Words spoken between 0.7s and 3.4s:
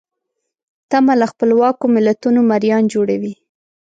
تمه له خپلواکو ملتونو مریان جوړوي.